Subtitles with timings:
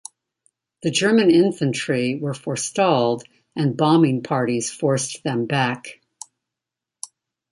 [0.81, 3.23] The German infantry were forestalled
[3.55, 6.01] and bombing parties forced them back.